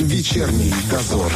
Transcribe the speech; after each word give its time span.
Вечерний 0.00 0.72
дозор. 0.88 1.32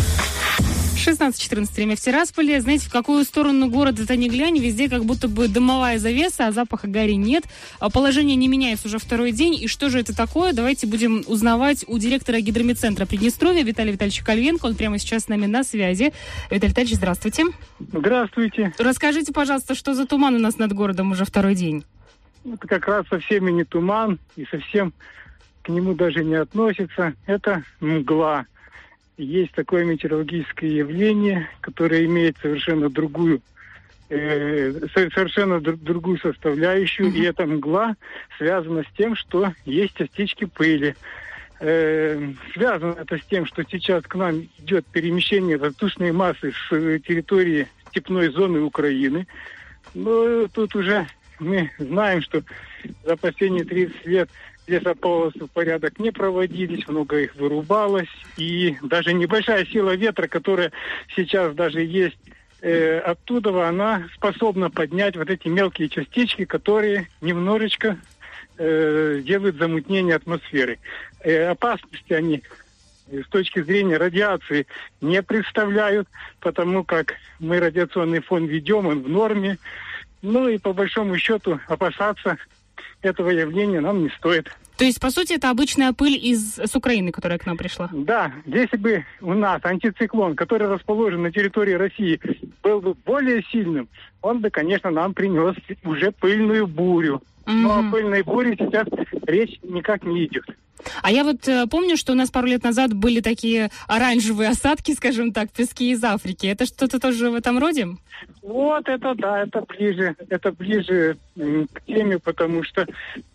16-14 0.95 1.75
время 1.75 1.97
в 1.97 2.01
Тирасполе. 2.01 2.61
Знаете, 2.61 2.87
в 2.87 2.93
какую 2.93 3.25
сторону 3.25 3.69
города 3.69 4.05
это 4.05 4.15
не 4.15 4.29
глянь, 4.29 4.57
везде 4.57 4.89
как 4.89 5.05
будто 5.05 5.27
бы 5.27 5.49
дымовая 5.49 5.99
завеса, 5.99 6.47
а 6.47 6.53
запаха 6.53 6.87
гари 6.87 7.17
нет. 7.17 7.43
А 7.81 7.91
положение 7.91 8.37
не 8.37 8.47
меняется 8.47 8.87
уже 8.87 8.99
второй 9.01 9.33
день. 9.33 9.55
И 9.55 9.67
что 9.67 9.91
же 9.91 9.99
это 9.99 10.17
такое? 10.17 10.53
Давайте 10.53 10.87
будем 10.87 11.25
узнавать 11.27 11.85
у 11.89 11.99
директора 11.99 12.39
гидромедцентра 12.39 13.05
Приднестровья 13.05 13.65
Виталия 13.65 13.95
Витальевича 13.95 14.25
Кальвенко. 14.25 14.67
Он 14.67 14.77
прямо 14.77 14.97
сейчас 15.01 15.25
с 15.25 15.29
нами 15.29 15.47
на 15.47 15.65
связи. 15.65 16.13
Виталий 16.49 16.71
Витальевич, 16.71 16.97
здравствуйте. 16.99 17.47
Здравствуйте. 17.81 18.73
Расскажите, 18.79 19.33
пожалуйста, 19.33 19.75
что 19.75 19.95
за 19.95 20.07
туман 20.07 20.37
у 20.37 20.39
нас 20.39 20.59
над 20.59 20.73
городом 20.73 21.11
уже 21.11 21.25
второй 21.25 21.57
день? 21.57 21.85
Это 22.45 22.69
как 22.69 22.87
раз 22.87 23.07
совсем 23.09 23.49
и 23.49 23.53
не 23.53 23.65
туман, 23.65 24.21
и 24.37 24.45
совсем 24.45 24.93
к 25.63 25.69
нему 25.69 25.95
даже 25.95 26.23
не 26.25 26.35
относится. 26.35 27.15
Это 27.27 27.65
мгла 27.81 28.47
есть 29.25 29.53
такое 29.53 29.85
метеорологическое 29.85 30.71
явление, 30.71 31.49
которое 31.61 32.05
имеет 32.05 32.37
совершенно 32.39 32.91
другую 32.91 33.41
э, 34.09 34.73
совершенно 34.95 35.61
другую 35.61 36.19
составляющую, 36.19 37.09
mm-hmm. 37.09 37.19
и 37.19 37.23
эта 37.23 37.47
мгла 37.47 37.97
связана 38.39 38.83
с 38.83 38.97
тем, 38.97 39.17
что 39.17 39.53
есть 39.65 39.97
частички 39.97 40.45
пыли. 40.45 40.95
Э, 41.61 42.33
связано 42.55 42.97
это 42.99 43.19
с 43.19 43.25
тем, 43.27 43.47
что 43.47 43.63
сейчас 43.63 44.03
к 44.05 44.15
нам 44.17 44.49
идет 44.59 44.85
перемещение 44.87 45.57
воздушной 45.57 46.13
массы 46.13 46.53
с 46.53 46.69
территории 46.71 47.69
степной 47.89 48.29
зоны 48.31 48.61
Украины. 48.61 49.27
Но 49.95 50.49
тут 50.49 50.75
уже 50.75 51.07
мы 51.39 51.71
знаем, 51.79 52.23
что 52.23 52.43
за 53.05 53.17
последние 53.17 53.65
30 53.65 54.07
лет 54.07 54.31
лесополосы 54.67 55.45
в 55.45 55.49
порядок 55.49 55.99
не 55.99 56.11
проводились, 56.11 56.87
много 56.87 57.21
их 57.21 57.35
вырубалось. 57.35 58.09
И 58.37 58.77
даже 58.83 59.13
небольшая 59.13 59.65
сила 59.67 59.95
ветра, 59.95 60.29
которая 60.29 60.73
сейчас 61.15 61.55
даже 61.55 61.83
есть 61.83 62.19
э, 62.61 62.99
оттуда, 62.99 63.69
она 63.69 64.09
способна 64.15 64.71
поднять 64.71 65.17
вот 65.17 65.31
эти 65.31 65.49
мелкие 65.49 65.89
частички, 65.89 66.45
которые 66.45 67.09
немножечко 67.21 67.99
э, 68.59 69.21
делают 69.25 69.57
замутнение 69.57 70.17
атмосферы. 70.17 70.79
Э, 71.21 71.49
опасности 71.49 72.13
они 72.13 72.43
с 73.11 73.29
точки 73.29 73.63
зрения 73.63 73.97
радиации 73.97 74.67
не 75.01 75.23
представляют, 75.23 76.09
потому 76.41 76.85
как 76.85 77.15
мы 77.41 77.61
радиационный 77.61 78.21
фон 78.21 78.47
ведем, 78.47 78.87
он 78.87 79.03
в 79.03 79.09
норме. 79.09 79.59
Ну 80.23 80.49
и 80.49 80.57
по 80.59 80.73
большому 80.73 81.19
счету 81.19 81.61
опасаться 81.67 82.39
этого 83.03 83.31
явления 83.31 83.81
нам 83.81 84.03
не 84.03 84.11
стоит. 84.11 84.51
То 84.77 84.85
есть, 84.85 85.01
по 85.01 85.11
сути, 85.11 85.35
это 85.35 85.51
обычная 85.51 85.93
пыль 85.93 86.19
из 86.21 86.59
с 86.59 86.75
Украины, 86.75 87.13
которая 87.13 87.39
к 87.39 87.47
нам 87.47 87.57
пришла? 87.57 87.89
Да. 87.93 88.33
Если 88.47 88.77
бы 88.77 89.05
у 89.21 89.35
нас 89.35 89.61
антициклон, 89.65 90.35
который 90.35 90.67
расположен 90.67 91.23
на 91.23 91.31
территории 91.31 91.75
России, 91.75 92.19
был 92.63 92.81
бы 92.81 92.95
более 92.95 93.43
сильным, 93.45 93.89
он 94.23 94.41
бы, 94.41 94.51
конечно, 94.51 94.91
нам 94.91 95.15
принес 95.15 95.55
уже 95.85 96.11
пыльную 96.11 96.67
бурю. 96.67 97.23
Mm-hmm. 97.45 97.53
Но 97.53 97.79
о 97.79 97.91
пыльной 97.91 98.23
буре 98.23 98.57
сейчас 98.59 98.87
речь 99.27 99.59
никак 99.63 100.05
не 100.05 100.27
идет. 100.27 100.45
А 101.03 101.11
я 101.11 101.25
вот 101.25 101.49
э, 101.49 101.67
помню, 101.67 101.97
что 101.97 102.13
у 102.13 102.15
нас 102.15 102.31
пару 102.31 102.47
лет 102.47 102.63
назад 102.65 102.93
были 102.95 103.21
такие 103.21 103.71
оранжевые 103.87 104.51
осадки, 104.51 104.93
скажем 104.97 105.33
так, 105.33 105.51
пески 105.51 105.91
из 105.91 106.03
Африки. 106.05 106.47
Это 106.47 106.67
что-то 106.67 106.99
тоже 106.99 107.31
в 107.31 107.35
этом 107.35 107.59
роде? 107.59 107.89
Вот 108.43 108.89
это 108.89 109.15
да, 109.15 109.43
это 109.43 109.63
ближе, 109.63 110.15
это 110.29 110.53
ближе 110.53 111.17
к 111.37 111.81
теме, 111.87 112.19
потому 112.19 112.63
что 112.63 112.87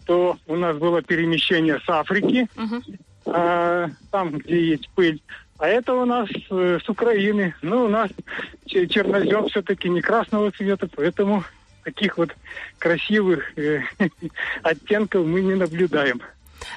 то 0.05 0.37
у 0.47 0.55
нас 0.55 0.77
было 0.77 1.01
перемещение 1.01 1.79
с 1.85 1.89
Африки, 1.89 2.47
uh-huh. 2.55 2.99
а, 3.25 3.89
там, 4.11 4.37
где 4.37 4.69
есть 4.69 4.89
пыль. 4.95 5.21
А 5.59 5.67
это 5.67 5.93
у 5.93 6.05
нас 6.05 6.29
э, 6.49 6.79
с 6.83 6.87
Украины. 6.87 7.55
Ну, 7.61 7.85
у 7.85 7.87
нас 7.87 8.09
чернозем 8.65 9.47
все-таки 9.49 9.89
не 9.89 10.01
красного 10.01 10.51
цвета, 10.51 10.87
поэтому 10.95 11.43
таких 11.83 12.17
вот 12.17 12.35
красивых 12.77 13.57
э, 13.57 13.81
оттенков 14.63 15.25
мы 15.25 15.41
не 15.41 15.55
наблюдаем. 15.55 16.21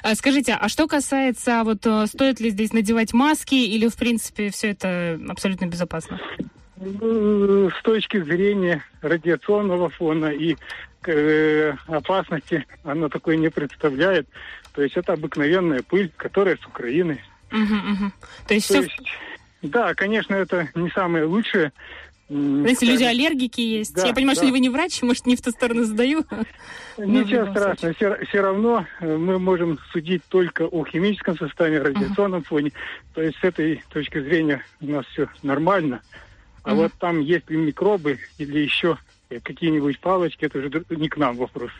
А 0.03 0.15
скажите, 0.15 0.53
а 0.59 0.69
что 0.69 0.87
касается, 0.87 1.61
вот 1.63 1.85
э, 1.85 2.05
стоит 2.07 2.39
ли 2.39 2.49
здесь 2.49 2.73
надевать 2.73 3.13
маски 3.13 3.55
или, 3.55 3.87
в 3.87 3.95
принципе, 3.95 4.49
все 4.49 4.71
это 4.71 5.19
абсолютно 5.29 5.65
безопасно? 5.65 6.19
С 6.77 7.83
точки 7.83 8.21
зрения 8.21 8.83
радиационного 9.01 9.89
фона 9.89 10.27
и 10.27 10.55
э, 11.05 11.73
опасности 11.87 12.65
оно 12.83 13.09
такое 13.09 13.37
не 13.37 13.49
представляет. 13.49 14.27
То 14.73 14.81
есть 14.81 14.97
это 14.97 15.13
обыкновенная 15.13 15.83
пыль, 15.83 16.11
которая 16.17 16.57
с 16.57 16.65
Украины. 16.65 17.21
Угу, 17.51 17.59
угу. 17.61 18.11
То 18.47 18.53
есть, 18.53 18.67
То 18.67 18.81
все... 18.81 18.83
есть 18.83 19.01
да, 19.61 19.93
конечно, 19.93 20.33
это 20.33 20.69
не 20.73 20.89
самое 20.89 21.25
лучшее, 21.25 21.71
знаете, 22.31 22.85
люди 22.85 23.03
аллергики 23.03 23.59
есть. 23.59 23.93
Да, 23.93 24.07
Я 24.07 24.13
понимаю, 24.13 24.37
да. 24.37 24.43
что 24.43 24.51
вы 24.51 24.59
не 24.59 24.69
врач, 24.69 25.01
может, 25.01 25.25
не 25.25 25.35
в 25.35 25.41
ту 25.41 25.51
сторону 25.51 25.83
задаю. 25.83 26.25
Ничего 26.97 27.45
ну, 27.45 27.51
страшного. 27.51 27.93
Все, 27.93 28.25
все 28.25 28.41
равно 28.41 28.85
э, 29.01 29.17
мы 29.17 29.37
можем 29.37 29.79
судить 29.91 30.23
только 30.29 30.63
о 30.63 30.85
химическом 30.85 31.37
составе, 31.37 31.81
радиационном 31.81 32.41
uh-huh. 32.41 32.47
фоне. 32.47 32.71
То 33.13 33.21
есть 33.21 33.37
с 33.37 33.43
этой 33.43 33.83
точки 33.89 34.21
зрения 34.21 34.63
у 34.79 34.87
нас 34.87 35.05
все 35.07 35.27
нормально. 35.43 36.01
А 36.63 36.71
uh-huh. 36.71 36.75
вот 36.75 36.93
там 36.99 37.19
есть 37.19 37.49
ли 37.49 37.57
микробы 37.57 38.19
или 38.37 38.59
еще 38.59 38.97
какие-нибудь 39.43 39.99
палочки, 39.99 40.45
это 40.45 40.59
уже 40.59 40.69
не 40.89 41.09
к 41.09 41.17
нам 41.17 41.35
вопрос. 41.35 41.71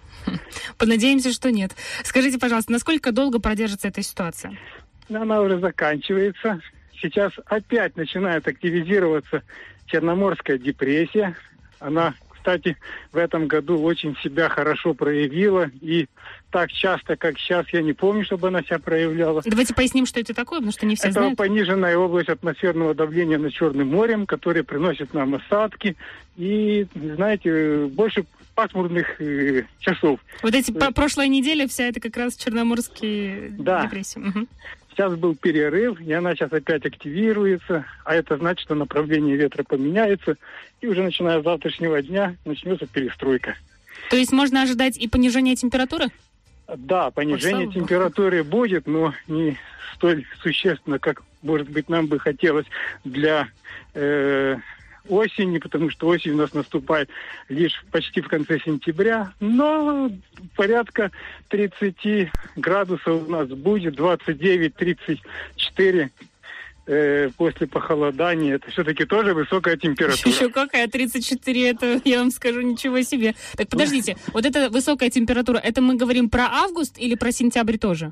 Понадеемся, 0.78 1.32
что 1.32 1.52
нет. 1.52 1.72
Скажите, 2.04 2.40
пожалуйста, 2.40 2.72
насколько 2.72 3.12
долго 3.12 3.40
продержится 3.40 3.90
эта 3.90 4.02
ситуация? 4.02 4.58
Она 5.10 5.42
уже 5.42 5.60
заканчивается. 5.60 6.62
Сейчас 7.02 7.34
опять 7.46 7.98
начинает 7.98 8.48
активизироваться 8.48 9.44
Черноморская 9.88 10.58
депрессия. 10.58 11.36
Она, 11.80 12.14
кстати, 12.30 12.78
в 13.12 13.18
этом 13.18 13.48
году 13.48 13.82
очень 13.82 14.16
себя 14.18 14.50
хорошо 14.50 14.94
проявила. 14.94 15.70
И 15.82 16.08
так 16.52 16.72
часто, 16.72 17.16
как 17.16 17.40
сейчас, 17.40 17.68
я 17.70 17.82
не 17.82 17.94
помню, 17.94 18.24
чтобы 18.24 18.50
она 18.50 18.62
себя 18.62 18.80
проявляла. 18.80 19.42
Давайте 19.44 19.74
поясним, 19.74 20.06
что 20.06 20.20
это 20.20 20.34
такое, 20.34 20.60
потому 20.60 20.72
что 20.72 20.86
не 20.86 20.96
все 20.96 21.08
это 21.08 21.14
знают. 21.14 21.34
Это 21.34 21.44
пониженная 21.44 21.98
область 21.98 22.30
атмосферного 22.30 22.94
давления 22.94 23.38
над 23.38 23.52
Черным 23.52 23.88
морем, 23.90 24.26
которая 24.26 24.64
приносит 24.64 25.14
нам 25.14 25.36
осадки. 25.36 25.96
И, 26.38 26.86
знаете, 26.94 27.86
больше 27.88 28.26
пасмурных 28.54 29.20
э, 29.22 29.64
часов. 29.80 30.20
Вот 30.44 30.54
эти 30.54 30.72
по 30.72 30.92
прошлая 30.92 31.28
неделя 31.28 31.68
вся 31.68 31.86
это 31.86 32.00
как 32.00 32.18
раз 32.18 32.36
черноморские 32.36 33.50
да. 33.58 33.84
депрессии. 33.86 34.20
Угу. 34.20 34.48
Сейчас 34.92 35.16
был 35.16 35.36
перерыв, 35.36 36.02
и 36.02 36.12
она 36.12 36.36
сейчас 36.36 36.52
опять 36.52 36.86
активируется, 36.86 37.86
а 38.04 38.16
это 38.16 38.38
значит, 38.38 38.66
что 38.66 38.76
направление 38.76 39.38
ветра 39.38 39.64
поменяется, 39.64 40.36
и 40.82 40.88
уже 40.88 41.02
начиная 41.02 41.40
с 41.40 41.44
завтрашнего 41.44 42.02
дня 42.02 42.36
начнется 42.46 42.88
перестройка. 42.88 43.56
То 44.10 44.18
есть 44.18 44.34
можно 44.34 44.64
ожидать 44.64 44.98
и 44.98 45.08
понижение 45.08 45.56
температуры? 45.56 46.08
Да, 46.68 47.12
понижение 47.12 47.68
Ой, 47.68 47.74
температуры 47.74 48.44
будет, 48.44 48.86
но 48.88 49.14
не 49.28 49.58
столь 49.96 50.26
существенно, 50.42 51.00
как, 51.00 51.24
может 51.42 51.70
быть, 51.70 51.88
нам 51.88 52.08
бы 52.08 52.20
хотелось 52.20 52.66
для 53.06 53.48
э, 53.94 54.58
осени, 55.08 55.58
потому 55.58 55.90
что 55.90 56.08
осень 56.08 56.32
у 56.32 56.38
нас 56.38 56.54
наступает 56.54 57.10
лишь 57.50 57.84
почти 57.92 58.22
в 58.22 58.28
конце 58.28 58.60
сентября. 58.60 59.34
Но 59.40 60.12
порядка 60.56 61.12
30 61.50 62.32
градусов 62.56 63.28
у 63.28 63.32
нас 63.32 63.48
будет, 63.50 64.00
29-34 64.00 66.10
э, 66.88 67.30
после 67.38 67.68
похолодания. 67.68 68.56
Это 68.56 68.72
все-таки 68.72 69.06
тоже 69.06 69.34
высокая 69.34 69.78
температура. 69.78 70.34
Еще 70.34 70.50
какая 70.50 70.88
34, 70.88 71.70
это 71.70 72.02
я 72.06 72.20
вам 72.20 72.32
скажу 72.32 72.62
ничего 72.62 73.02
себе. 73.02 73.36
Так 73.56 73.70
подождите, 73.70 74.18
вот 74.34 74.46
эта 74.46 74.70
высокая 74.70 75.10
температура, 75.10 75.58
это 75.58 75.82
мы 75.82 75.96
говорим 75.96 76.30
про 76.30 76.46
август 76.46 76.98
или 76.98 77.16
про 77.16 77.32
сентябрь 77.32 77.78
тоже? 77.78 78.12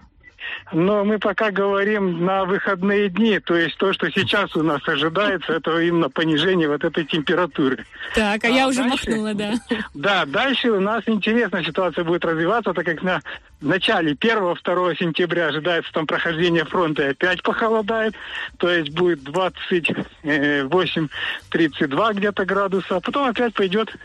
Но 0.71 1.03
мы 1.03 1.17
пока 1.17 1.51
говорим 1.51 2.25
на 2.25 2.45
выходные 2.45 3.09
дни, 3.09 3.39
то 3.39 3.55
есть 3.55 3.77
то, 3.77 3.91
что 3.93 4.09
сейчас 4.11 4.55
у 4.55 4.63
нас 4.63 4.87
ожидается, 4.87 5.53
это 5.53 5.79
именно 5.79 6.09
понижение 6.09 6.67
вот 6.67 6.83
этой 6.83 7.05
температуры. 7.05 7.85
Так, 8.13 8.43
а, 8.43 8.47
а 8.47 8.49
я 8.49 8.67
уже 8.67 8.83
дальше, 8.83 9.09
махнула, 9.09 9.33
да. 9.33 9.53
Да, 9.93 10.25
дальше 10.25 10.71
у 10.71 10.79
нас 10.79 11.03
интересная 11.07 11.63
ситуация 11.63 12.03
будет 12.03 12.23
развиваться, 12.23 12.73
так 12.73 12.85
как 12.85 13.01
на 13.01 13.21
начале 13.61 14.13
1-2 14.13 14.97
сентября 14.97 15.47
ожидается 15.47 15.91
там 15.91 16.07
прохождение 16.07 16.63
фронта 16.65 17.03
и 17.03 17.11
опять 17.11 17.43
похолодает, 17.43 18.15
то 18.57 18.69
есть 18.69 18.91
будет 18.91 19.21
28-32 19.21 22.13
где-то 22.13 22.45
градуса, 22.45 22.97
а 22.97 22.99
потом 22.99 23.29
опять 23.29 23.53
пойдет 23.53 23.95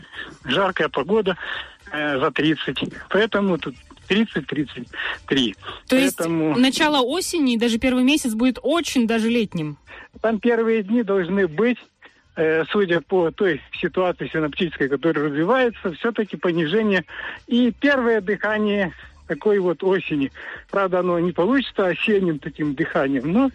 жаркая 0.43 0.89
погода 0.89 1.37
э, 1.91 2.19
за 2.19 2.31
30. 2.31 2.93
Поэтому 3.09 3.57
тут 3.57 3.75
30-33. 4.07 5.55
То 5.87 5.95
Поэтому... 5.95 6.49
есть 6.49 6.59
начало 6.59 7.01
осени, 7.01 7.57
даже 7.57 7.77
первый 7.77 8.03
месяц 8.03 8.33
будет 8.33 8.59
очень 8.61 9.07
даже 9.07 9.29
летним? 9.29 9.77
Там 10.21 10.39
первые 10.39 10.83
дни 10.83 11.03
должны 11.03 11.47
быть 11.47 11.77
э, 12.35 12.63
судя 12.71 13.01
по 13.01 13.31
той 13.31 13.61
ситуации 13.79 14.29
синаптической, 14.31 14.89
которая 14.89 15.25
развивается, 15.25 15.91
все-таки 15.93 16.37
понижение 16.37 17.05
и 17.47 17.71
первое 17.71 18.21
дыхание 18.21 18.93
такой 19.27 19.59
вот 19.59 19.83
осени. 19.83 20.31
Правда, 20.69 20.99
оно 20.99 21.19
не 21.19 21.31
получится 21.31 21.87
осенним 21.87 22.39
таким 22.39 22.75
дыханием, 22.75 23.31
но 23.31 23.51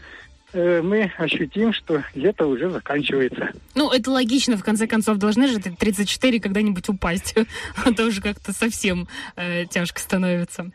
мы 0.53 1.13
ощутим, 1.17 1.73
что 1.73 2.05
лето 2.15 2.47
уже 2.47 2.71
заканчивается. 2.71 3.51
Ну, 3.75 3.91
это 3.91 4.11
логично, 4.11 4.57
в 4.57 4.65
конце 4.65 4.87
концов, 4.87 5.19
должны 5.19 5.49
же 5.49 5.59
34 5.59 6.41
когда-нибудь 6.41 6.89
упасть. 6.89 7.35
А 7.85 7.93
то 7.93 8.05
уже 8.05 8.21
как-то 8.21 8.53
совсем 8.53 9.09
э, 9.37 9.65
тяжко 9.67 10.01
становится. 10.01 10.71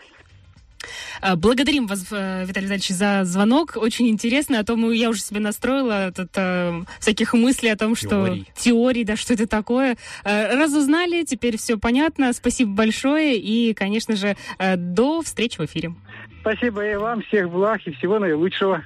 А, 1.21 1.35
благодарим 1.35 1.87
вас, 1.87 2.05
э, 2.11 2.45
Виталий 2.45 2.67
Витальевич, 2.67 2.89
за 2.89 3.23
звонок. 3.23 3.73
Очень 3.75 4.09
интересно. 4.09 4.59
А 4.59 4.63
то 4.63 4.75
мы, 4.75 4.95
я 4.95 5.09
уже 5.09 5.21
себе 5.21 5.39
настроила 5.39 6.11
тут, 6.15 6.29
э, 6.35 6.83
всяких 6.99 7.33
мыслей 7.33 7.69
о 7.69 7.77
том, 7.77 7.95
что... 7.95 8.37
Теории, 8.57 9.03
да, 9.03 9.15
что 9.15 9.33
это 9.33 9.47
такое. 9.47 9.97
Э, 10.23 10.55
разузнали, 10.55 11.23
теперь 11.23 11.57
все 11.57 11.77
понятно. 11.77 12.33
Спасибо 12.33 12.71
большое. 12.71 13.37
И, 13.37 13.73
конечно 13.73 14.15
же, 14.15 14.35
э, 14.57 14.75
до 14.75 15.21
встречи 15.21 15.57
в 15.57 15.65
эфире. 15.65 15.93
Спасибо 16.41 16.85
и 16.85 16.95
вам, 16.95 17.23
всех 17.23 17.49
благ 17.49 17.81
и 17.85 17.91
всего 17.91 18.19
наилучшего. 18.19 18.83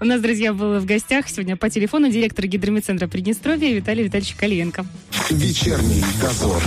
У 0.00 0.04
нас, 0.04 0.20
друзья, 0.20 0.52
был 0.52 0.78
в 0.78 0.86
гостях 0.86 1.28
сегодня 1.28 1.56
по 1.56 1.68
телефону 1.68 2.08
директор 2.08 2.46
гидромедцентра 2.46 3.08
Приднестровья 3.08 3.74
Виталий 3.74 4.04
Витальевич 4.04 4.36
Калиенко. 4.36 4.86
Вечерний 5.30 6.04
дозор. 6.20 6.62